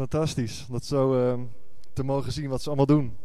[0.00, 1.40] Fantastisch, dat zo uh,
[1.92, 3.16] te mogen zien wat ze allemaal doen.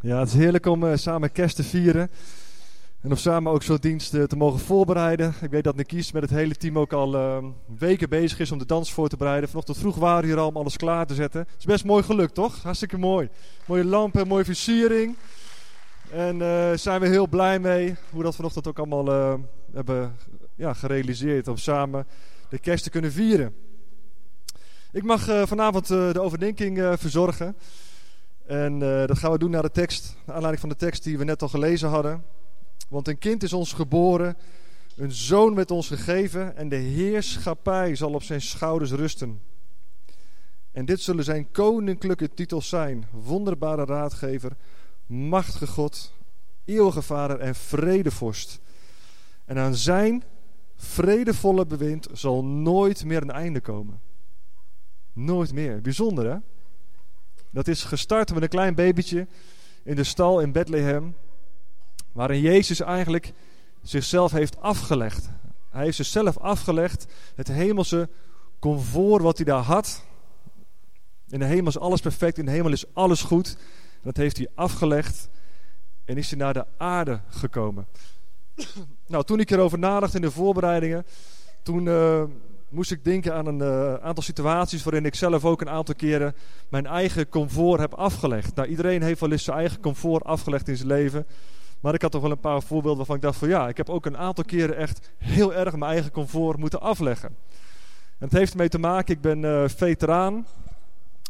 [0.00, 2.10] Ja, het is heerlijk om uh, samen kerst te vieren.
[3.04, 5.34] En om samen ook zo'n dienst uh, te mogen voorbereiden.
[5.40, 7.44] Ik weet dat Nikies met het hele team ook al uh,
[7.78, 9.48] weken bezig is om de dans voor te bereiden.
[9.48, 11.40] Vanochtend vroeg waren we hier al om alles klaar te zetten.
[11.40, 12.62] Het is best mooi gelukt, toch?
[12.62, 13.28] Hartstikke mooi.
[13.66, 15.16] Mooie lampen, mooie versiering.
[16.10, 19.40] En daar zijn we heel blij mee hoe dat vanochtend ook allemaal
[19.72, 20.16] hebben
[20.54, 21.48] ja, gerealiseerd.
[21.48, 22.06] Om samen
[22.48, 23.54] de kerst te kunnen vieren.
[24.92, 27.56] Ik mag vanavond de overdenking verzorgen.
[28.46, 31.24] En dat gaan we doen naar de tekst, naar aanleiding van de tekst die we
[31.24, 32.24] net al gelezen hadden.
[32.88, 34.36] Want een kind is ons geboren,
[34.96, 39.40] een zoon werd ons gegeven en de heerschappij zal op zijn schouders rusten.
[40.72, 44.56] En dit zullen zijn koninklijke titels zijn: wonderbare raadgever,
[45.06, 46.12] machtige God,
[46.64, 48.60] eeuwige vader en vredevorst.
[49.44, 50.24] En aan zijn
[50.76, 54.00] vredevolle bewind zal nooit meer een einde komen.
[55.12, 55.80] Nooit meer.
[55.80, 56.36] Bijzonder hè?
[57.50, 59.26] Dat is gestart met een klein babytje
[59.82, 61.16] in de stal in Bethlehem.
[62.14, 63.32] Waarin Jezus eigenlijk
[63.82, 65.28] zichzelf heeft afgelegd.
[65.70, 67.06] Hij heeft zichzelf afgelegd.
[67.34, 68.08] Het hemelse
[68.58, 70.04] comfort wat hij daar had.
[71.28, 72.38] In de hemel is alles perfect.
[72.38, 73.56] In de hemel is alles goed.
[74.02, 75.28] dat heeft hij afgelegd.
[76.04, 77.86] En is hij naar de aarde gekomen.
[79.06, 81.06] nou, toen ik erover nadacht in de voorbereidingen.
[81.62, 81.86] Toen...
[81.86, 82.22] Uh,
[82.68, 86.34] moest ik denken aan een uh, aantal situaties waarin ik zelf ook een aantal keren
[86.68, 88.54] mijn eigen comfort heb afgelegd.
[88.54, 91.26] Nou, iedereen heeft wel eens zijn eigen comfort afgelegd in zijn leven.
[91.84, 93.90] Maar ik had toch wel een paar voorbeelden waarvan ik dacht van ja, ik heb
[93.90, 97.28] ook een aantal keren echt heel erg mijn eigen comfort moeten afleggen.
[98.18, 100.46] En het heeft ermee te maken, ik ben uh, veteraan.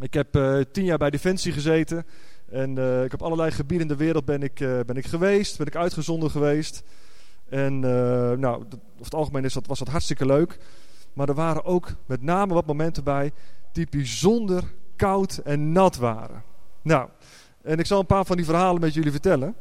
[0.02, 2.06] Ik heb uh, tien jaar bij Defensie gezeten.
[2.50, 2.70] En
[3.04, 4.54] ik heb allerlei gebieden in de wereld ben ik,
[4.86, 6.82] ben ik geweest, ben ik uitgezonden geweest.
[7.48, 7.78] En
[8.40, 10.58] nou, over het algemeen is dat, was dat hartstikke leuk.
[11.12, 13.32] Maar er waren ook met name wat momenten bij
[13.72, 14.62] die bijzonder
[14.96, 16.42] koud en nat waren.
[16.82, 17.08] Nou,
[17.62, 19.56] en ik zal een paar van die verhalen met jullie vertellen.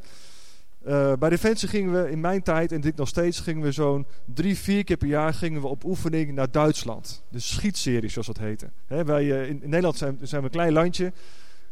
[0.88, 4.06] Uh, bij Defensie gingen we in mijn tijd, en dit nog steeds, gingen we zo'n
[4.26, 7.24] drie, vier keer per jaar gingen we op oefening naar Duitsland.
[7.30, 8.70] De schietserie, zoals dat heette.
[8.88, 11.14] He, wij, uh, in, Nederland zijn, zijn, we een klein landje.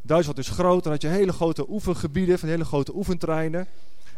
[0.01, 0.83] Duitsland is groot.
[0.83, 3.59] Dan had je hele grote oefengebieden, van hele grote oefentreinen.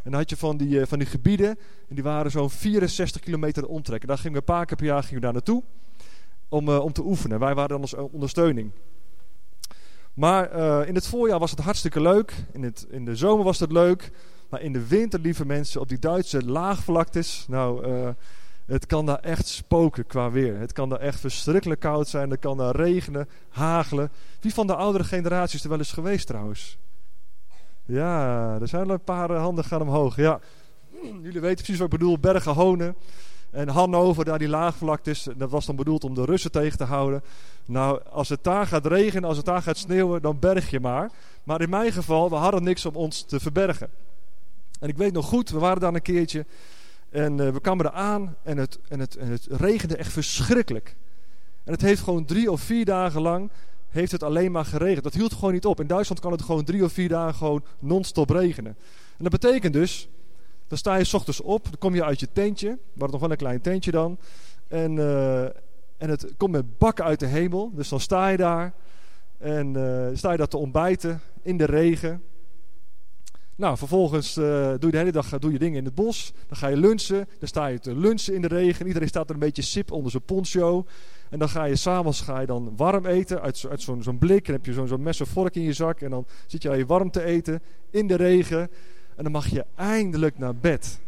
[0.04, 1.50] En dan had je van die, uh, van die gebieden,
[1.90, 4.08] en die waren zo'n 64 kilometer omtrek.
[4.08, 5.64] Daar gingen we een paar keer per jaar gingen we daar naartoe
[6.50, 7.40] om, om te oefenen.
[7.40, 8.72] Wij waren dan als ondersteuning.
[10.14, 10.52] Maar
[10.88, 12.34] in het voorjaar was het hartstikke leuk.
[12.52, 14.12] In, het, in de zomer was het leuk.
[14.54, 17.46] Maar in de winter, lieve mensen, op die Duitse laagvlaktes.
[17.48, 17.86] Nou,
[18.66, 20.60] het kan daar echt spoken qua weer.
[20.60, 22.30] Het kan daar echt verschrikkelijk koud zijn.
[22.30, 24.12] Het kan daar regenen, hagelen.
[24.40, 26.78] Wie van de oudere generaties er wel eens geweest trouwens?
[27.86, 30.16] Ja, er zijn een paar handen gaan omhoog.
[30.16, 30.40] Ja,
[31.02, 32.20] jullie weten precies wat ik bedoel.
[32.20, 32.96] Bergen Honen
[33.52, 35.28] en Hannover, daar die laagvlaktes.
[35.38, 37.24] Dat was dan bedoeld om de Russen tegen te houden.
[37.66, 41.12] Nou, als het daar gaat regenen, als het daar gaat sneeuwen, dan berg je maar.
[41.44, 43.90] Maar in mijn geval, we hadden niks om ons te verbergen.
[44.84, 46.46] En ik weet nog goed, we waren daar een keertje.
[47.10, 50.96] En uh, we kwamen er aan en het, en, het, en het regende echt verschrikkelijk.
[51.64, 53.52] En het heeft gewoon drie of vier dagen lang
[53.90, 55.04] heeft het alleen maar geregend.
[55.04, 55.80] Dat hield gewoon niet op.
[55.80, 58.76] In Duitsland kan het gewoon drie of vier dagen gewoon non-stop regenen.
[59.18, 60.10] En dat betekent dus,
[60.68, 63.32] dan sta je s ochtends op, dan kom je uit je tentje, maar nog wel
[63.32, 64.18] een klein tentje dan.
[64.68, 67.72] En, uh, en het komt met bakken uit de hemel.
[67.74, 68.74] Dus dan sta je daar
[69.38, 72.24] en uh, sta je daar te ontbijten in de regen.
[73.56, 76.34] Nou, vervolgens uh, doe je de hele dag doe je dingen in het bos.
[76.48, 77.28] Dan ga je lunchen.
[77.40, 78.88] Dan sta je te lunchen in de regen.
[78.88, 80.86] Iedereen staat er een beetje sip onder zijn poncho.
[81.30, 82.26] En dan ga je s'avonds
[82.76, 84.48] warm eten uit, uit zo'n blik.
[84.48, 86.02] En heb je zo'n zo'n mes of vork in je zak.
[86.02, 88.70] En dan zit je aan je warm te eten in de regen.
[89.16, 91.00] En dan mag je eindelijk naar bed.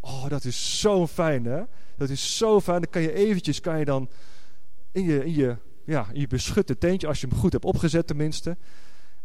[0.00, 1.62] Oh, dat is zo fijn hè.
[1.96, 2.80] Dat is zo fijn.
[2.80, 4.08] Dan kan je eventjes, kan je dan
[4.92, 8.06] in je, in je, ja, in je beschutte tentje, als je hem goed hebt opgezet
[8.06, 8.56] tenminste.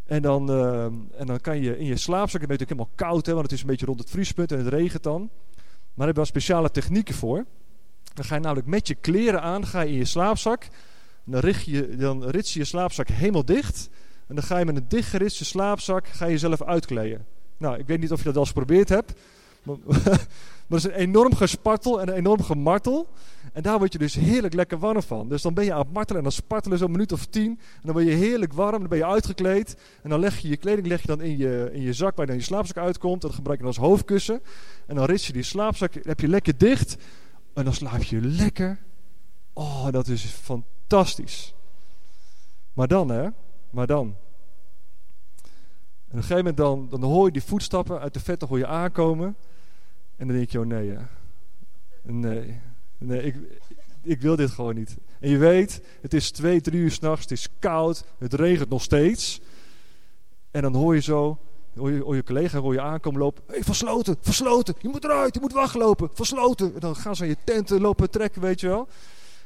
[0.06, 3.26] En dan, uh, en dan kan je in je slaapzak, het is natuurlijk helemaal koud,
[3.26, 5.20] hè, want het is een beetje rond het vriespunt en het regent dan.
[5.22, 7.46] Maar daar hebben we speciale technieken voor.
[8.14, 10.68] Dan ga je namelijk met je kleren aan, ga je in je slaapzak.
[11.24, 13.90] Dan, richt je, dan rits je je slaapzak helemaal dicht.
[14.28, 17.26] En dan ga je met een dichtgeritste slaapzak ga je jezelf uitkleden.
[17.58, 19.14] Nou, ik weet niet of je dat al eens geprobeerd hebt.
[19.64, 19.76] Maar,
[20.74, 23.08] maar is een enorm gespartel en een enorm gemartel.
[23.54, 25.30] En daar word je dus heerlijk lekker warm van.
[25.30, 27.50] Dus dan ben je aan het martelen en dan spartelen zo'n minuut of tien.
[27.52, 29.78] En dan ben je heerlijk warm, dan ben je uitgekleed.
[30.02, 32.26] En dan leg je je kleding leg je dan in je, in je zak waar
[32.26, 33.22] dan je slaapzak uitkomt.
[33.22, 34.42] Dat gebruik je dan als hoofdkussen.
[34.88, 36.98] En dan rits je die slaapzak, heb je lekker dicht.
[37.54, 38.80] En dan slaap je lekker.
[39.54, 41.54] Oh, dat is fantastisch.
[42.74, 43.28] Maar dan, hè?
[43.70, 44.06] Maar dan.
[44.06, 44.16] En
[46.10, 48.68] op een gegeven moment dan, dan hoor je die voetstappen uit de vette hoor je
[48.68, 49.36] aankomen.
[50.24, 50.98] En dan denk je, oh nee.
[52.02, 52.60] Nee,
[52.98, 53.36] nee, ik,
[54.02, 54.98] ik wil dit gewoon niet.
[55.20, 58.82] En je weet, het is twee, drie uur s'nachts, het is koud, het regent nog
[58.82, 59.42] steeds.
[60.52, 61.38] En dan hoor je zo,
[61.76, 63.44] hoor je, je collega hoor je aankomen lopen.
[63.48, 66.74] Hey, versloten, versloten, je moet eruit, je moet weglopen, versloten.
[66.74, 68.88] En dan gaan ze aan je tenten lopen trekken, weet je wel.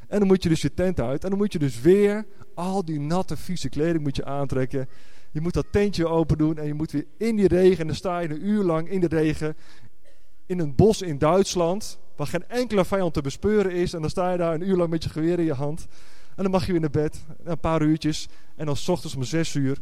[0.07, 1.23] En dan moet je dus je tent uit.
[1.23, 4.89] En dan moet je dus weer al die natte, vieze kleding moet je aantrekken.
[5.31, 7.79] Je moet dat tentje open doen en je moet weer in die regen.
[7.79, 9.55] En dan sta je een uur lang in de regen
[10.47, 13.93] in een bos in Duitsland, waar geen enkele vijand te bespeuren is.
[13.93, 15.87] En dan sta je daar een uur lang met je geweer in je hand.
[16.35, 18.27] En dan mag je weer naar bed, een paar uurtjes.
[18.55, 19.77] En dan s ochtends om zes uur,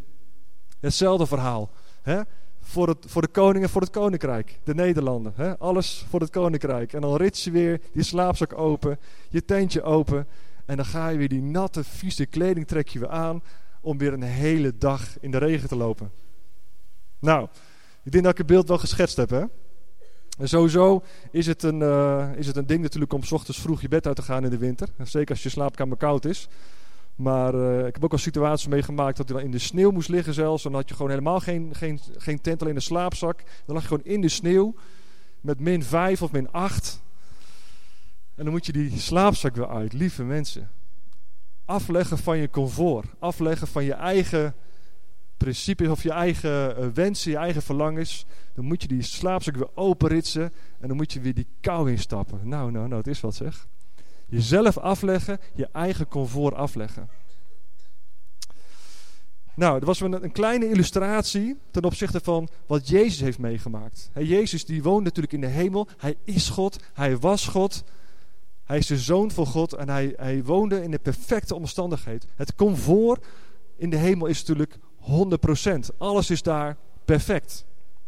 [0.80, 1.70] hetzelfde verhaal.
[2.02, 2.22] Hè?
[2.62, 4.60] Voor, het, voor de koning en voor het koninkrijk.
[4.64, 5.34] De Nederlanden.
[5.36, 5.58] Hè?
[5.58, 6.94] Alles voor het koninkrijk.
[6.94, 10.28] En dan rits je weer die slaapzak open, je tentje open.
[10.66, 13.44] En dan ga je weer die natte, vieze kleding trek je weer aan.
[13.82, 16.12] Om weer een hele dag in de regen te lopen.
[17.20, 17.48] Nou,
[18.04, 19.44] ik denk dat ik het beeld wel geschetst heb, hè?
[20.38, 23.82] En sowieso is het, een, uh, is het een ding natuurlijk om s ochtends vroeg
[23.82, 24.88] je bed uit te gaan in de winter.
[25.04, 26.48] Zeker als je slaapkamer koud is.
[27.16, 30.10] Maar uh, ik heb ook al situaties meegemaakt dat je dan in de sneeuw moest
[30.10, 30.64] liggen zelfs.
[30.64, 33.44] Dan had je gewoon helemaal geen, geen, geen tent, alleen een slaapzak.
[33.66, 34.76] Dan lag je gewoon in de sneeuw
[35.42, 37.02] met min 5 of min 8.
[38.36, 39.94] En dan moet je die slaapzak weer uit.
[39.94, 40.70] Lieve mensen.
[41.66, 43.08] Afleggen van je comfort.
[43.20, 44.56] Afleggen van je eigen
[45.38, 48.26] principes of je eigen uh, wensen, je eigen verlangens.
[48.54, 52.40] Dan moet je die slaapzak weer openritsen en dan moet je weer die kou instappen.
[52.44, 53.68] Nou, nou, nou, het is wat zeg.
[54.28, 57.10] Jezelf afleggen, je eigen comfort afleggen.
[59.56, 64.10] Nou, dat was een, kleine illustratie ten opzichte van wat Jezus heeft meegemaakt.
[64.14, 65.88] Jezus die woont natuurlijk in de hemel.
[65.98, 67.84] Hij is God, hij was God.
[68.64, 72.26] Hij is de zoon van God en hij, hij woonde in de perfecte omstandigheid.
[72.36, 73.26] Het comfort
[73.78, 75.96] in de hemel is natuurlijk 100%.
[75.98, 77.66] Alles is daar perfect.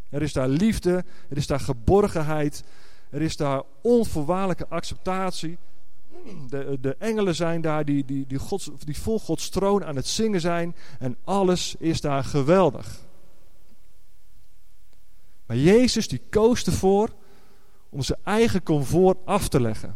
[0.10, 2.64] Er is daar liefde, er is daar geborgenheid,
[3.10, 5.58] er is daar onvoorwaardelijke acceptatie.
[6.50, 10.08] De, de engelen zijn daar die, die, die, God, die vol Gods troon aan het
[10.08, 13.00] zingen zijn en alles is daar geweldig.
[15.46, 17.10] Maar Jezus die koos ervoor
[17.90, 19.96] om zijn eigen comfort af te leggen.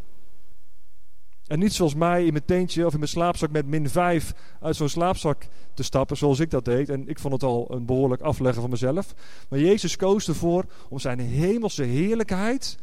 [1.51, 4.75] En niet zoals mij in mijn teentje of in mijn slaapzak met min 5 uit
[4.75, 6.89] zo'n slaapzak te stappen, zoals ik dat deed.
[6.89, 9.13] En ik vond het al een behoorlijk afleggen van mezelf.
[9.49, 12.77] Maar Jezus koos ervoor om zijn hemelse heerlijkheid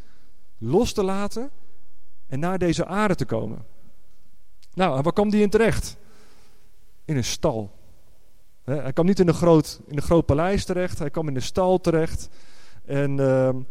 [0.59, 1.51] los te laten
[2.27, 3.65] en naar deze aarde te komen.
[4.75, 5.97] Nou, en waar kwam die in terecht?
[7.05, 7.71] In een stal.
[8.65, 11.43] Hij kwam niet in een groot, in een groot paleis terecht, hij kwam in een
[11.43, 12.29] stal terecht.
[12.85, 13.67] En, uh, en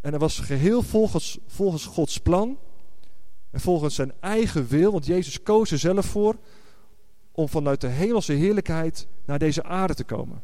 [0.00, 2.58] hij was geheel volgens, volgens Gods plan.
[3.52, 6.36] En volgens zijn eigen wil, want Jezus koos er zelf voor
[7.32, 10.42] om vanuit de hemelse heerlijkheid naar deze aarde te komen.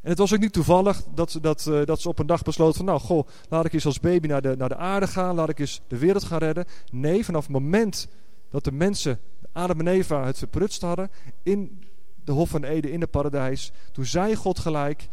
[0.00, 2.76] En het was ook niet toevallig dat, dat, uh, dat ze op een dag besloten
[2.76, 2.84] van...
[2.84, 5.58] nou, goh, laat ik eens als baby naar de, naar de aarde gaan, laat ik
[5.58, 6.64] eens de wereld gaan redden.
[6.90, 8.08] Nee, vanaf het moment
[8.50, 9.20] dat de mensen,
[9.52, 11.10] Adam en Eva, het verprutst hadden...
[11.42, 11.84] in
[12.24, 15.08] de Hof van Eden, in het paradijs, toen zei God gelijk...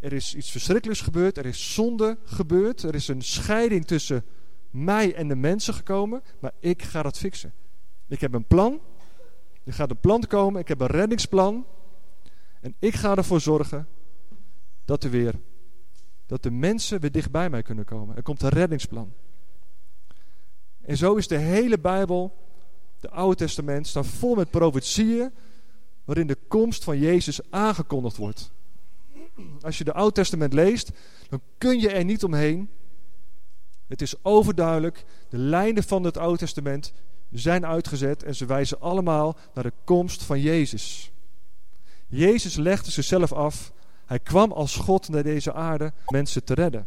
[0.00, 2.82] er is iets verschrikkelijks gebeurd, er is zonde gebeurd...
[2.82, 4.24] er is een scheiding tussen
[4.74, 7.52] mij en de mensen gekomen, maar ik ga dat fixen.
[8.08, 8.80] Ik heb een plan.
[9.64, 10.60] Er gaat een plan komen.
[10.60, 11.66] Ik heb een reddingsplan.
[12.60, 13.88] En ik ga ervoor zorgen
[14.84, 15.40] dat er weer,
[16.26, 18.16] dat de mensen weer dicht bij mij kunnen komen.
[18.16, 19.12] Er komt een reddingsplan.
[20.80, 22.36] En zo is de hele Bijbel,
[23.00, 25.32] de Oude Testament, staat vol met profetieën
[26.04, 28.52] waarin de komst van Jezus aangekondigd wordt.
[29.60, 30.90] Als je de Oude Testament leest,
[31.28, 32.70] dan kun je er niet omheen
[33.94, 36.92] het is overduidelijk, de lijnen van het Oude Testament
[37.30, 41.12] zijn uitgezet en ze wijzen allemaal naar de komst van Jezus.
[42.06, 43.72] Jezus legde zichzelf af.
[44.06, 46.86] Hij kwam als God naar deze aarde mensen te redden.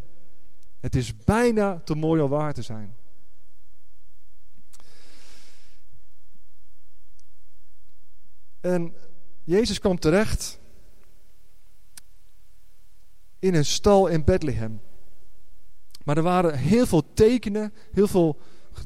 [0.79, 2.95] Het is bijna te mooi om waar te zijn.
[8.59, 8.95] En
[9.43, 10.59] Jezus kwam terecht
[13.39, 14.81] in een stal in Bethlehem.
[16.07, 18.37] Maar er waren heel veel tekenen, heel veel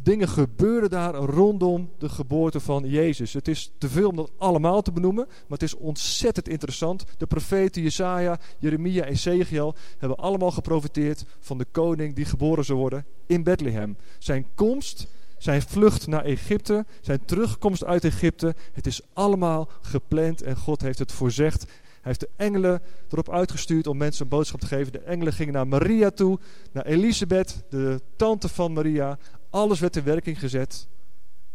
[0.03, 3.33] dingen gebeurden daar rondom de geboorte van Jezus.
[3.33, 7.03] Het is te veel om dat allemaal te benoemen, maar het is ontzettend interessant.
[7.17, 12.79] De profeten Jesaja, Jeremia en Ezekiel hebben allemaal geprofiteerd van de koning die geboren zou
[12.79, 13.97] worden in Bethlehem.
[14.19, 20.55] Zijn komst, zijn vlucht naar Egypte, zijn terugkomst uit Egypte, het is allemaal gepland en
[20.55, 21.65] God heeft het voorzegd.
[22.01, 24.91] Heeft de engelen erop uitgestuurd om mensen een boodschap te geven.
[24.91, 26.39] De engelen gingen naar Maria toe,
[26.71, 29.17] naar Elisabeth, de tante van Maria.
[29.49, 30.87] Alles werd in werking gezet,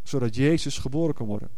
[0.02, 1.50] zodat Jezus geboren kon worden.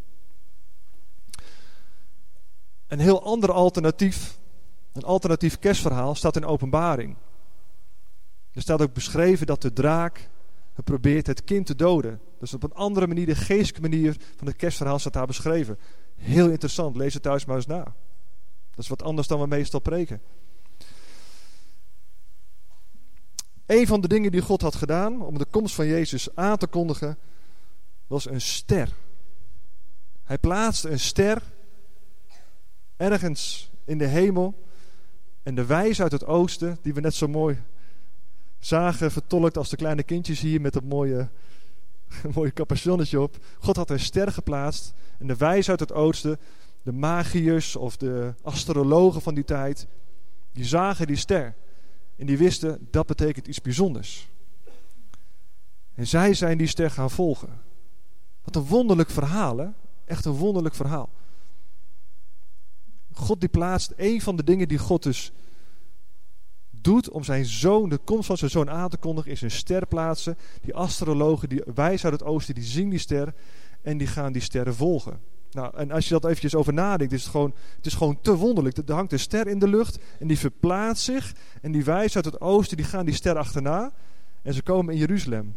[2.86, 4.38] Een heel ander alternatief,
[4.92, 7.16] een alternatief kerstverhaal, staat in openbaring.
[8.52, 10.28] Er staat ook beschreven dat de draak
[10.84, 12.20] probeert het kind te doden.
[12.38, 15.78] Dus op een andere manier, de geestelijke manier van het kerstverhaal staat daar beschreven.
[16.16, 17.94] Heel interessant, lees het thuis maar eens na.
[18.78, 20.20] Dat is wat anders dan we meestal preken.
[23.66, 26.66] Een van de dingen die God had gedaan om de komst van Jezus aan te
[26.66, 27.18] kondigen,
[28.06, 28.92] was een ster.
[30.22, 31.42] Hij plaatste een ster
[32.96, 34.66] ergens in de hemel.
[35.42, 37.62] En de wijze uit het oosten, die we net zo mooi
[38.58, 41.28] zagen vertolkt als de kleine kindjes hier met dat mooie,
[42.34, 43.36] mooie capuchonnetje op.
[43.58, 44.92] God had een ster geplaatst.
[45.18, 46.38] En de wijze uit het oosten,
[46.88, 49.86] de magiërs of de astrologen van die tijd,
[50.52, 51.54] die zagen die ster.
[52.16, 54.28] En die wisten, dat betekent iets bijzonders.
[55.94, 57.60] En zij zijn die ster gaan volgen.
[58.44, 59.68] Wat een wonderlijk verhaal, hè?
[60.04, 61.08] Echt een wonderlijk verhaal.
[63.12, 65.32] God die plaatst, een van de dingen die God dus
[66.70, 69.86] doet om zijn zoon, de komst van zijn zoon aan te kondigen, is een ster
[69.86, 70.38] plaatsen.
[70.60, 73.34] Die astrologen, die wijzen uit het oosten, die zien die ster
[73.82, 75.36] en die gaan die sterren volgen.
[75.50, 78.36] Nou, en als je dat eventjes over nadenkt, is het gewoon, het is gewoon te
[78.36, 78.76] wonderlijk.
[78.76, 81.34] Er hangt een ster in de lucht en die verplaatst zich.
[81.62, 83.92] En die wijzen uit het oosten, die gaan die ster achterna.
[84.42, 85.56] En ze komen in Jeruzalem.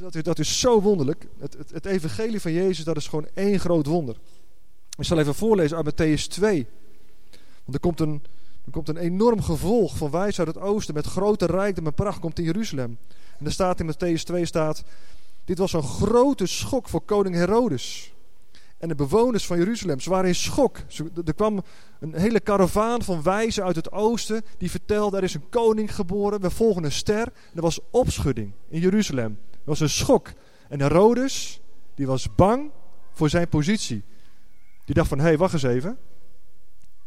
[0.00, 1.26] Dat is, dat is zo wonderlijk.
[1.38, 4.16] Het, het, evangelie van Jezus, dat is gewoon één groot wonder.
[4.98, 6.66] Ik zal even voorlezen uit Matthäus 2.
[7.64, 8.22] Want er komt een,
[8.64, 12.18] er komt een enorm gevolg van wijs uit het oosten met grote rijkdom en pracht
[12.20, 12.98] komt in Jeruzalem.
[13.38, 14.84] En er staat in Matthäus 2 staat,
[15.44, 18.14] dit was een grote schok voor koning Herodes.
[18.78, 20.78] En de bewoners van Jeruzalem, ze waren in schok.
[21.24, 21.62] Er kwam
[22.00, 24.42] een hele karavaan van wijzen uit het oosten.
[24.58, 26.40] Die vertelde, er is een koning geboren.
[26.40, 27.26] We volgen een ster.
[27.26, 29.38] En er was opschudding in Jeruzalem.
[29.50, 30.32] Er was een schok.
[30.68, 31.60] En Herodes,
[31.94, 32.70] die was bang
[33.12, 34.02] voor zijn positie.
[34.84, 35.98] Die dacht van, hé, hey, wacht eens even.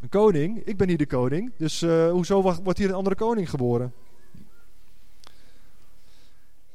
[0.01, 1.51] Een koning, ik ben hier de koning.
[1.57, 3.93] Dus uh, hoezo wordt hier een andere koning geboren?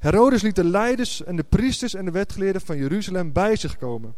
[0.00, 4.14] Herodes liet de leiders en de priesters en de wetgeleerden van Jeruzalem bij zich komen.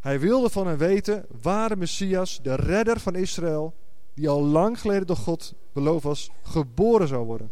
[0.00, 3.74] Hij wilde van hen weten waar de Messias, de redder van Israël,
[4.14, 7.50] die al lang geleden door God beloofd was, geboren zou worden.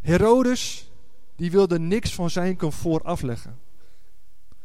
[0.00, 0.90] Herodes,
[1.36, 3.58] die wilde niks van zijn comfort afleggen.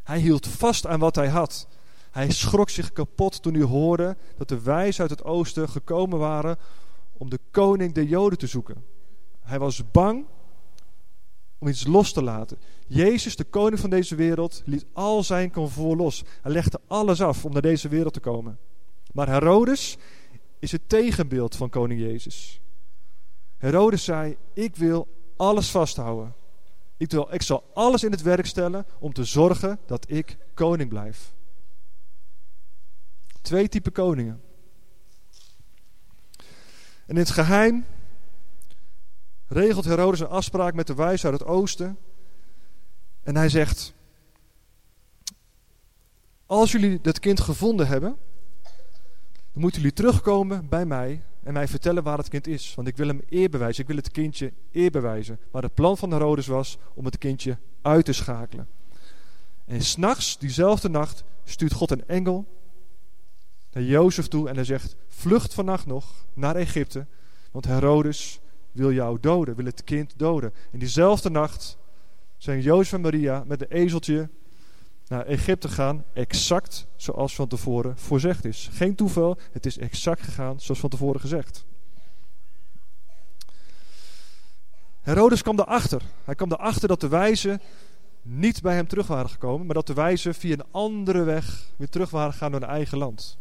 [0.03, 1.67] Hij hield vast aan wat hij had.
[2.11, 6.57] Hij schrok zich kapot toen hij hoorde dat de wijzen uit het oosten gekomen waren
[7.17, 8.97] om de koning der Joden te zoeken.
[9.49, 10.25] Hij was bang
[11.57, 12.57] om iets los te laten.
[12.87, 16.23] Jezus, de koning van deze wereld, liet al zijn comfort los.
[16.41, 18.57] Hij legde alles af om naar deze wereld te komen.
[19.11, 19.97] Maar Herodes
[20.59, 22.61] is het tegenbeeld van koning Jezus.
[23.57, 26.33] Herodes zei: Ik wil alles vasthouden.
[26.97, 30.89] Ik, wil, ik zal alles in het werk stellen om te zorgen dat ik koning
[30.89, 31.33] blijf.
[33.41, 34.41] Twee typen koningen.
[37.05, 37.85] En in het geheim
[39.49, 41.97] regelt Herodes een afspraak met de wijze uit het oosten.
[43.23, 43.93] En hij zegt:
[46.45, 48.17] Als jullie dat kind gevonden hebben,
[49.51, 52.75] dan moeten jullie terugkomen bij mij en mij vertellen waar het kind is.
[52.75, 53.81] Want ik wil hem eer bewijzen.
[53.81, 55.39] Ik wil het kindje eer bewijzen.
[55.51, 58.67] Maar het plan van Herodes was om het kindje uit te schakelen.
[59.65, 62.45] En s'nachts, diezelfde nacht, stuurt God een engel
[63.71, 67.05] naar Jozef toe en hij zegt: Vlucht vannacht nog naar Egypte,
[67.51, 68.39] want Herodes
[68.71, 70.53] wil jou doden, wil het kind doden.
[70.71, 71.77] In diezelfde nacht
[72.37, 74.29] zijn Jozef en Maria met een ezeltje
[75.07, 78.69] naar Egypte gaan, exact zoals van tevoren voorzegd is.
[78.71, 81.65] Geen toeval, het is exact gegaan zoals van tevoren gezegd.
[85.01, 86.01] Herodes kwam erachter.
[86.23, 87.61] Hij kwam erachter dat de wijzen
[88.21, 91.89] niet bij hem terug waren gekomen, maar dat de wijzen via een andere weg weer
[91.89, 93.37] terug waren gegaan naar hun eigen land.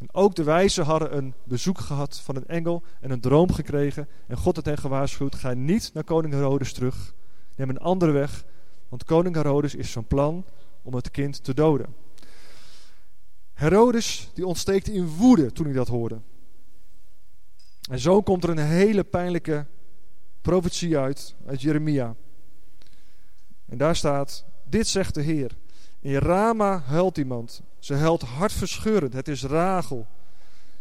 [0.00, 4.08] En ook de wijzen hadden een bezoek gehad van een engel en een droom gekregen.
[4.26, 7.14] En God had hen gewaarschuwd: ga niet naar koning Herodes terug.
[7.56, 8.44] Neem een andere weg,
[8.88, 10.44] want koning Herodes is van plan
[10.82, 11.94] om het kind te doden.
[13.52, 16.20] Herodes die ontsteekte in woede toen hij dat hoorde.
[17.90, 19.66] En zo komt er een hele pijnlijke
[20.40, 22.14] profetie uit, uit Jeremia.
[23.66, 25.56] En daar staat, dit zegt de Heer.
[26.00, 27.62] In Rama huilt iemand.
[27.78, 29.12] Ze huilt hartverscheurend.
[29.12, 30.06] Het is Rachel.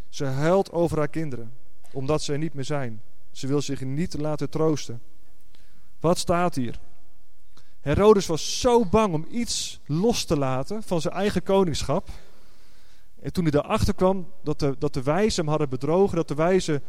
[0.09, 1.53] Ze huilt over haar kinderen,
[1.91, 3.01] omdat ze er niet meer zijn.
[3.31, 5.01] Ze wil zich niet laten troosten.
[5.99, 6.79] Wat staat hier?
[7.79, 12.09] Herodes was zo bang om iets los te laten van zijn eigen koningschap.
[13.21, 16.35] En toen hij erachter kwam dat de, dat de wijzen hem hadden bedrogen, dat de
[16.35, 16.81] wijzen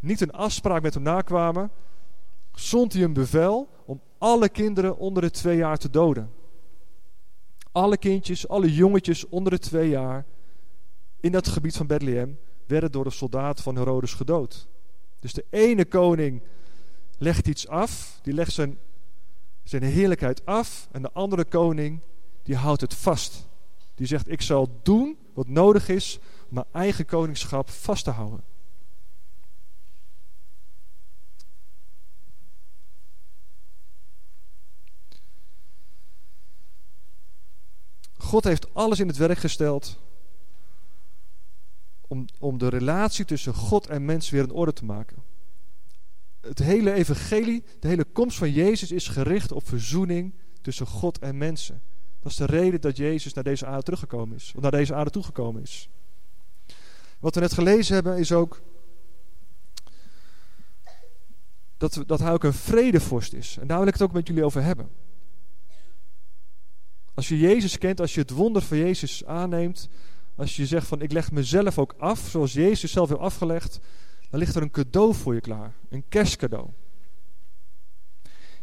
[0.00, 1.70] niet een afspraak met hem nakwamen,
[2.54, 6.30] zond hij een bevel om alle kinderen onder de twee jaar te doden.
[7.72, 10.24] Alle kindjes, alle jongetjes onder de twee jaar
[11.20, 14.68] in dat gebied van Bethlehem werden door de soldaten van Herodes gedood.
[15.20, 16.42] Dus de ene koning
[17.18, 18.78] legt iets af, die legt zijn,
[19.62, 20.88] zijn heerlijkheid af.
[20.92, 22.00] En de andere koning,
[22.42, 23.46] die houdt het vast.
[23.94, 28.44] Die zegt, ik zal doen wat nodig is om mijn eigen koningschap vast te houden.
[38.28, 39.98] God heeft alles in het werk gesteld
[42.08, 45.16] om, om de relatie tussen God en mens weer in orde te maken.
[46.40, 51.38] Het hele evangelie, de hele komst van Jezus is gericht op verzoening tussen God en
[51.38, 51.82] mensen.
[52.20, 55.10] Dat is de reden dat Jezus naar deze aarde teruggekomen is, of naar deze aarde
[55.10, 55.88] toegekomen is.
[57.18, 58.62] Wat we net gelezen hebben is ook
[61.76, 63.56] dat, dat hij ook een vredevorst is.
[63.60, 64.88] En daar wil ik het ook met jullie over hebben.
[67.18, 69.88] Als je Jezus kent, als je het wonder van Jezus aanneemt,
[70.36, 73.80] als je zegt van ik leg mezelf ook af, zoals Jezus zelf heeft afgelegd,
[74.30, 75.74] dan ligt er een cadeau voor je klaar.
[75.88, 76.68] Een kerstcadeau.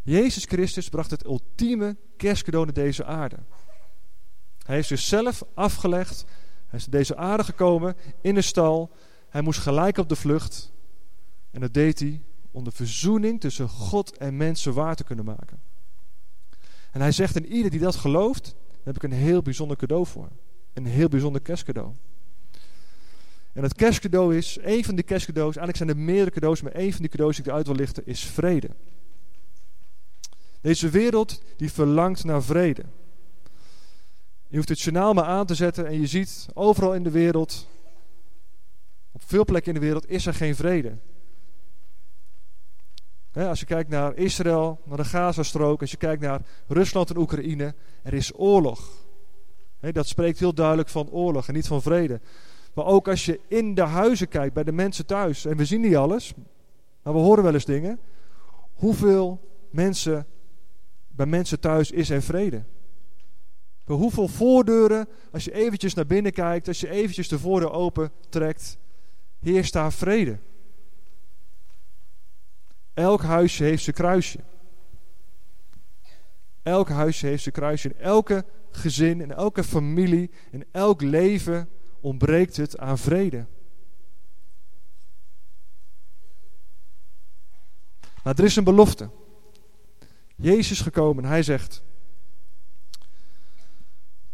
[0.01, 3.37] Jezus Christus bracht het ultieme kerstcadeau naar deze aarde.
[4.65, 6.25] Hij heeft zichzelf afgelegd.
[6.67, 8.91] Hij is deze aarde gekomen in de stal.
[9.29, 10.73] Hij moest gelijk op de vlucht.
[11.51, 12.21] En dat deed hij
[12.51, 15.64] om de verzoening tussen God en mensen waar te kunnen maken.
[16.95, 20.05] En hij zegt in ieder die dat gelooft, daar heb ik een heel bijzonder cadeau
[20.05, 20.29] voor.
[20.73, 21.91] Een heel bijzonder kerstcadeau.
[23.53, 26.91] En het kerstcadeau is, een van die kerstcadeaus, eigenlijk zijn er meerdere cadeaus, maar één
[26.91, 28.69] van die cadeaus die ik eruit wil lichten, is vrede.
[30.61, 32.83] Deze wereld die verlangt naar vrede.
[34.47, 37.67] Je hoeft het journaal maar aan te zetten en je ziet overal in de wereld,
[39.11, 40.97] op veel plekken in de wereld, is er geen vrede.
[43.35, 47.73] Als je kijkt naar Israël, naar de Gazastrook, als je kijkt naar Rusland en Oekraïne,
[48.03, 49.05] er is oorlog
[49.93, 52.19] dat spreekt heel duidelijk van oorlog en niet van vrede.
[52.73, 55.81] Maar ook als je in de huizen kijkt, bij de mensen thuis, en we zien
[55.81, 56.33] niet alles,
[57.03, 57.99] maar we horen wel eens dingen.
[58.73, 60.27] Hoeveel mensen,
[61.07, 62.63] bij mensen thuis is er vrede?
[63.83, 68.11] Bij hoeveel voordeuren, als je eventjes naar binnen kijkt, als je eventjes de voordeur open
[68.29, 68.77] trekt,
[69.39, 70.37] heerst daar vrede.
[72.95, 74.39] Elk huisje heeft zijn kruisje.
[76.63, 77.89] Elk huisje heeft zijn kruisje.
[77.89, 83.45] In elke gezin, in elke familie, in elk leven ontbreekt het aan vrede.
[88.23, 89.09] Maar er is een belofte.
[90.35, 91.83] Jezus is gekomen en hij zegt: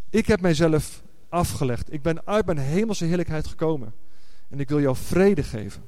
[0.10, 1.94] Ik heb mijzelf afgelegd.
[1.94, 3.94] Ik ben uit mijn hemelse heerlijkheid gekomen.
[4.50, 5.86] En ik wil jou vrede geven.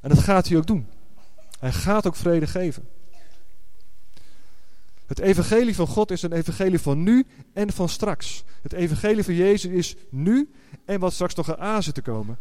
[0.00, 0.88] En dat gaat hij ook doen.
[1.58, 2.88] Hij gaat ook vrede geven.
[5.06, 8.44] Het evangelie van God is een evangelie van nu en van straks.
[8.62, 10.50] Het evangelie van Jezus is nu
[10.84, 12.38] en wat straks nog aan zit te komen.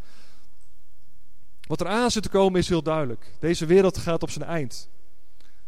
[1.67, 3.31] Wat er aan zit te komen is heel duidelijk.
[3.39, 4.89] Deze wereld gaat op zijn eind.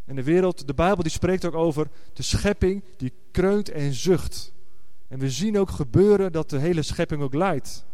[0.06, 4.54] En de wereld, de Bijbel die spreekt ook over de schepping die kreunt en zucht.
[5.08, 7.86] En we zien ook gebeuren dat de hele schepping ook leidt.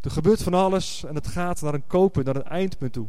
[0.00, 3.08] Er gebeurt van alles en het gaat naar een kopen, naar een eindpunt toe.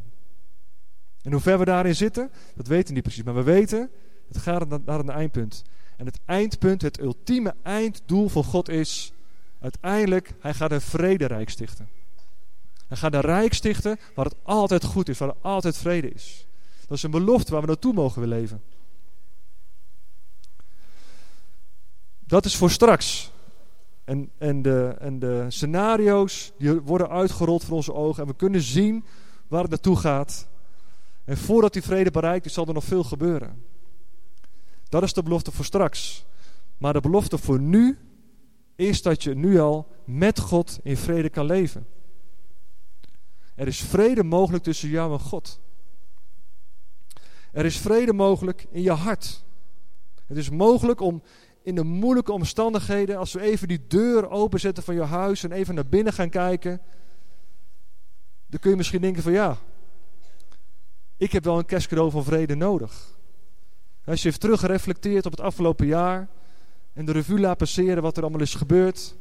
[1.24, 3.24] En hoe ver we daarin zitten, dat weten we niet precies.
[3.24, 3.90] Maar we weten
[4.28, 5.64] het gaat naar een eindpunt.
[5.98, 9.14] En het eindpunt, het ultieme einddoel van God is
[9.60, 11.90] uiteindelijk, hij gaat een vrederijk stichten.
[12.88, 16.48] Hij gaat een rijk stichten waar het altijd goed is, waar er altijd vrede is.
[16.88, 18.62] Dat is een belofte waar we naartoe mogen leven.
[22.20, 23.32] Dat is voor straks.
[24.04, 28.24] En, en, de, en de scenario's die worden uitgerold voor onze ogen.
[28.24, 29.06] En we kunnen zien
[29.48, 30.48] waar het naartoe gaat.
[31.30, 33.63] En voordat die vrede bereikt is, zal er nog veel gebeuren.
[34.88, 36.26] Dat is de belofte voor straks.
[36.78, 37.98] Maar de belofte voor nu
[38.76, 41.88] is dat je nu al met God in vrede kan leven.
[43.56, 45.60] Er is vrede mogelijk tussen jou en God.
[47.52, 49.44] Er is vrede mogelijk in je hart.
[50.26, 51.24] Het is mogelijk om
[51.62, 55.76] in de moeilijke omstandigheden, als we even die deur openzetten van je huis en even
[55.76, 56.82] naar binnen gaan kijken,
[58.48, 59.58] dan kun je misschien denken van ja,
[61.20, 63.18] ik heb wel een kerstcadeau van vrede nodig.
[64.06, 66.30] Als je terug reflecteert op het afgelopen jaar
[66.94, 69.16] en de revue laat passeren wat er allemaal is gebeurd,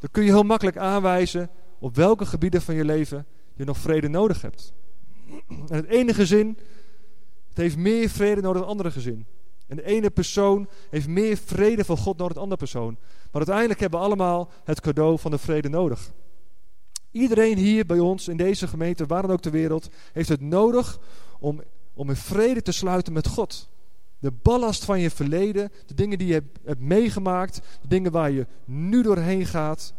[0.00, 4.08] dan kun je heel makkelijk aanwijzen op welke gebieden van je leven je nog vrede
[4.08, 4.72] nodig hebt.
[5.48, 6.58] En het ene gezin
[7.48, 9.26] het heeft meer vrede nodig dan het andere gezin.
[9.66, 12.96] En de ene persoon heeft meer vrede van God dan de andere persoon.
[13.00, 16.12] Maar uiteindelijk hebben we allemaal het cadeau van de vrede nodig.
[17.18, 20.98] Iedereen hier bij ons in deze gemeente, waar dan ook ter wereld, heeft het nodig
[21.38, 21.62] om,
[21.94, 23.68] om in vrede te sluiten met God.
[24.18, 28.46] De ballast van je verleden, de dingen die je hebt, meegemaakt, de dingen waar je
[28.64, 29.94] nu doorheen gaat.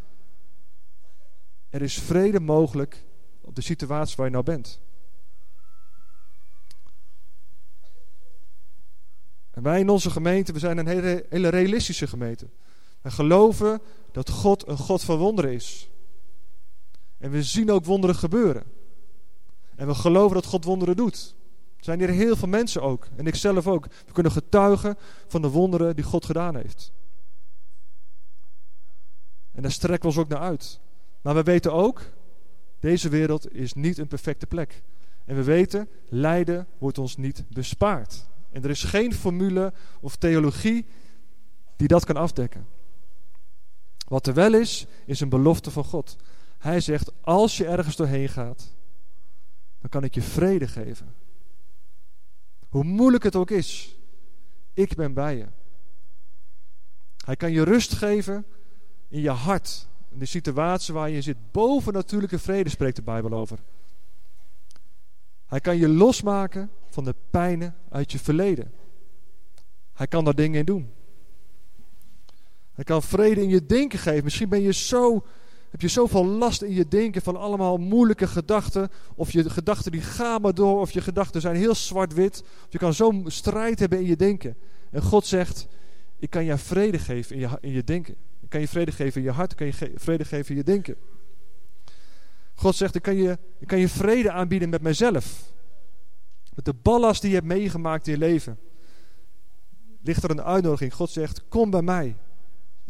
[1.69, 3.05] Er is vrede mogelijk
[3.41, 4.79] op de situatie waar je nou bent.
[9.51, 12.49] En wij in onze gemeente, we zijn een hele, hele realistische gemeente.
[13.01, 15.89] We geloven dat God een God van wonderen is.
[17.19, 18.63] En we zien ook wonderen gebeuren.
[19.75, 21.35] En we geloven dat God wonderen doet.
[21.77, 23.07] Er zijn hier heel veel mensen ook.
[23.15, 23.87] En ik zelf ook.
[24.05, 26.91] We kunnen getuigen van de wonderen die God gedaan heeft.
[29.51, 30.79] En daar strekken we ons ook naar uit.
[31.21, 32.01] Maar we weten ook,
[32.79, 34.83] deze wereld is niet een perfecte plek.
[35.25, 38.27] En we weten, lijden wordt ons niet bespaard.
[38.51, 40.85] En er is geen formule of theologie
[41.75, 42.67] die dat kan afdekken.
[44.07, 46.17] Wat er wel is, is een belofte van God.
[46.59, 48.75] Hij zegt, als je ergens doorheen gaat,
[49.79, 51.15] dan kan ik je vrede geven.
[52.69, 53.97] Hoe moeilijk het ook is,
[54.73, 55.45] ik ben bij je.
[57.25, 58.45] Hij kan je rust geven
[59.07, 59.87] in je hart.
[60.09, 61.51] In de situatie waar je zit.
[61.51, 63.59] Boven natuurlijke vrede spreekt de Bijbel over.
[65.45, 68.73] Hij kan je losmaken van de pijnen uit je verleden.
[69.93, 70.93] Hij kan daar dingen in doen.
[72.73, 74.23] Hij kan vrede in je denken geven.
[74.23, 75.25] Misschien ben je zo,
[75.69, 78.89] heb je zoveel last in je denken van allemaal moeilijke gedachten.
[79.15, 80.79] Of je gedachten die gaan maar door.
[80.79, 82.43] Of je gedachten zijn heel zwart-wit.
[82.69, 84.57] Je kan zo'n strijd hebben in je denken.
[84.91, 85.67] En God zegt,
[86.19, 88.15] ik kan je vrede geven in je, in je denken.
[88.41, 89.51] Ik kan je vrede geven in je hart.
[89.51, 90.95] Ik kan je vrede geven in je denken.
[92.53, 95.53] God zegt, ik kan je, ik kan je vrede aanbieden met mijzelf.
[96.55, 98.59] Met de ballast die je hebt meegemaakt in je leven.
[100.01, 100.93] Ligt er een uitnodiging.
[100.93, 102.15] God zegt, kom bij mij.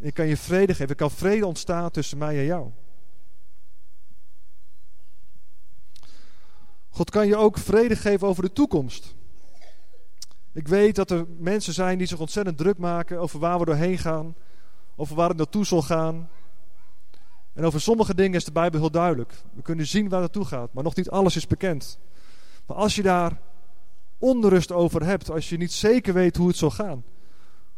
[0.01, 0.89] Ik kan je vrede geven.
[0.89, 2.71] Er kan vrede ontstaan tussen mij en jou.
[6.89, 9.15] God kan je ook vrede geven over de toekomst.
[10.53, 13.97] Ik weet dat er mensen zijn die zich ontzettend druk maken over waar we doorheen
[13.97, 14.35] gaan.
[14.95, 16.29] Over waar het naartoe zal gaan.
[17.53, 19.33] En over sommige dingen is de Bijbel heel duidelijk.
[19.53, 21.99] We kunnen zien waar het naartoe gaat, maar nog niet alles is bekend.
[22.65, 23.41] Maar als je daar
[24.17, 27.03] onrust over hebt, als je niet zeker weet hoe het zal gaan.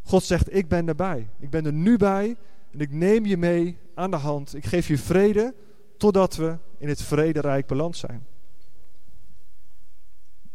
[0.04, 1.30] God zegt, ik ben erbij.
[1.40, 2.36] Ik ben er nu bij
[2.72, 4.56] en ik neem je mee aan de hand.
[4.56, 5.56] Ik geef je vrede
[5.98, 8.26] totdat we in het vrederijk beland zijn.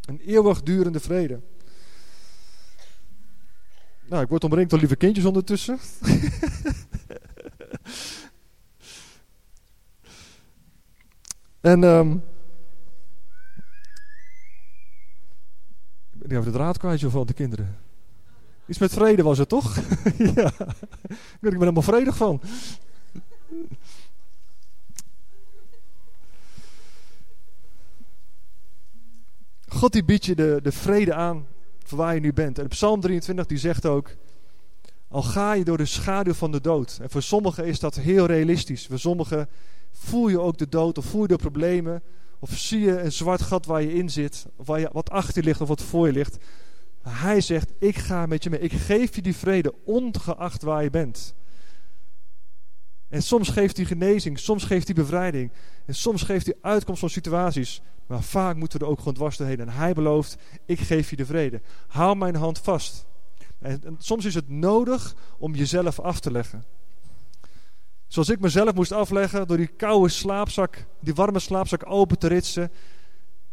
[0.04, 1.40] Een eeuwigdurende vrede.
[4.08, 5.78] Nou, ik word omringd door lieve kindjes ondertussen.
[11.60, 12.22] en um,
[16.26, 17.85] Die hebben de draad kwijt van de kinderen.
[18.66, 19.76] Iets met vrede was het toch?
[20.34, 20.52] ja.
[21.08, 22.40] Ik ben er helemaal vredig van.
[29.68, 31.46] God die biedt je de, de vrede aan
[31.84, 32.58] voor waar je nu bent.
[32.58, 34.10] En Psalm 23 die zegt ook...
[35.08, 36.98] Al ga je door de schaduw van de dood.
[37.02, 38.86] En voor sommigen is dat heel realistisch.
[38.86, 39.48] Voor sommigen
[39.92, 42.02] voel je ook de dood of voel je de problemen.
[42.38, 45.42] Of zie je een zwart gat waar je in zit, waar je, wat achter je
[45.42, 46.36] ligt of wat voor je ligt.
[47.08, 48.60] Hij zegt, ik ga met je mee.
[48.60, 51.34] Ik geef je die vrede, ongeacht waar je bent.
[53.08, 55.52] En soms geeft hij genezing, soms geeft hij bevrijding.
[55.84, 57.82] En soms geeft hij uitkomst van situaties.
[58.06, 59.60] Maar vaak moeten we er ook gewoon dwars doorheen.
[59.60, 61.60] En hij belooft, ik geef je de vrede.
[61.86, 63.06] Hou mijn hand vast.
[63.58, 66.64] En, en soms is het nodig om jezelf af te leggen.
[68.06, 72.70] Zoals ik mezelf moest afleggen door die koude slaapzak, die warme slaapzak open te ritsen.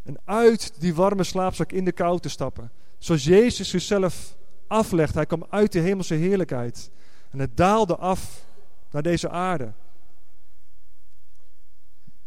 [0.04, 2.72] En uit die warme slaapzak in de kou te stappen.
[3.04, 4.36] Zoals Jezus zichzelf
[4.68, 5.14] aflegt.
[5.14, 6.92] Hij kwam uit de hemelse heerlijkheid.
[7.30, 8.46] En het daalde af
[8.92, 9.74] naar deze aarde.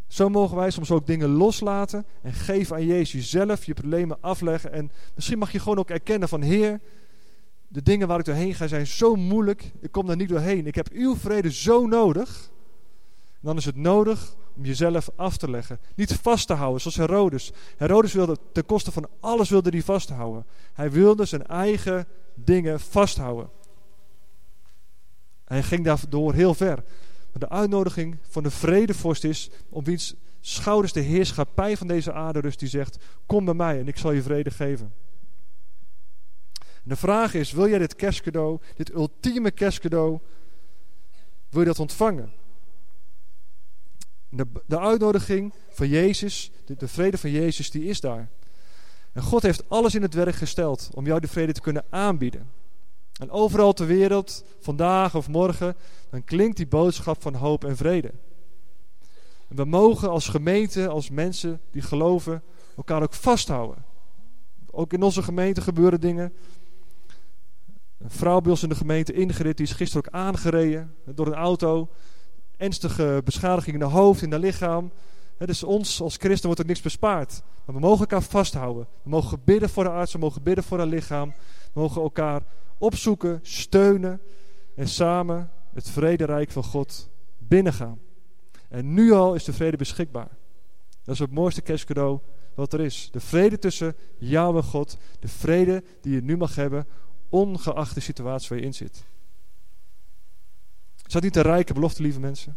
[0.07, 4.73] Zo mogen wij soms ook dingen loslaten en geven aan Jezus zelf je problemen afleggen.
[4.73, 6.81] En misschien mag je gewoon ook erkennen van Heer,
[7.69, 9.73] de dingen waar ik doorheen ga zijn zo moeilijk.
[9.81, 10.67] Ik kom daar niet doorheen.
[10.67, 12.51] Ik heb uw vrede zo nodig.
[13.41, 15.79] dan is het nodig jezelf af te leggen.
[15.95, 17.53] Niet vast te houden, zoals Herodes.
[17.77, 20.47] Herodes wilde ten koste van alles wilde hij vasthouden.
[20.73, 23.51] Hij wilde zijn eigen dingen vasthouden.
[25.45, 26.85] Hij ging daardoor heel ver.
[27.33, 32.41] Maar de uitnodiging van de vredevorst is om wiens schouders de heerschappij van deze aarde
[32.41, 32.59] rust.
[32.59, 34.93] Die zegt, kom bij mij en ik zal je vrede geven
[36.87, 40.19] de vraag is, wil jij dit kerstcadeau, dit ultieme kerstcadeau,
[41.49, 42.33] wil je dat ontvangen?
[44.37, 48.29] De, de uitnodiging van Jezus, de, de vrede van Jezus, die is daar.
[49.13, 52.51] En God heeft alles in het werk gesteld om jou de vrede te kunnen aanbieden.
[53.21, 55.77] En overal ter wereld, vandaag of morgen,
[56.11, 58.13] dan klinkt die boodschap van hoop en vrede.
[59.49, 62.43] En we mogen als gemeente, als mensen die geloven,
[62.77, 63.85] elkaar ook vasthouden.
[64.71, 66.33] Ook in onze gemeente gebeuren dingen.
[67.99, 71.35] Een vrouw bij ons in de gemeente, Ingrid, die is gisteren ook aangereden door een
[71.35, 71.89] auto.
[72.57, 74.91] Ernstige beschadiging in de hoofd, in de lichaam.
[75.39, 77.43] dus ons als christen wordt ook niks bespaard.
[77.65, 78.87] Maar we mogen elkaar vasthouden.
[79.03, 81.35] We mogen bidden voor de arts, we mogen bidden voor haar lichaam.
[81.73, 82.43] We mogen elkaar
[82.79, 84.21] opzoeken, steunen
[84.75, 87.99] en samen het vrederijk van God binnengaan.
[88.69, 90.29] En nu al is de vrede beschikbaar.
[91.05, 92.19] Dat is het mooiste kerstcadeau
[92.55, 93.09] wat er is.
[93.13, 94.97] De vrede tussen jou en God.
[95.21, 96.87] De vrede die je nu mag hebben,
[97.29, 99.05] ongeacht de situatie waar je in zit.
[101.07, 102.57] Is dat niet een rijke belofte, lieve mensen?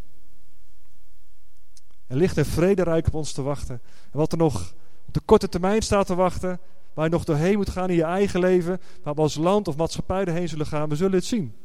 [2.07, 3.81] Er ligt een vrederijk op ons te wachten.
[4.11, 4.73] En wat er nog
[5.07, 6.59] op de korte termijn staat te wachten,
[6.93, 9.77] waar je nog doorheen moet gaan in je eigen leven, waar we als land of
[9.77, 11.55] maatschappij doorheen zullen gaan, we zullen het zien.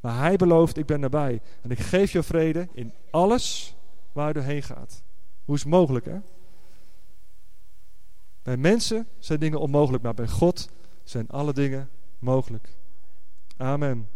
[0.00, 1.40] Maar hij belooft, ik ben erbij.
[1.62, 3.74] En ik geef je vrede in alles
[4.12, 5.02] waar je doorheen gaat.
[5.44, 6.18] Hoe is het mogelijk, hè?
[8.42, 10.68] Bij mensen zijn dingen onmogelijk, maar bij God
[11.04, 12.76] zijn alle dingen mogelijk.
[13.56, 14.08] Amen.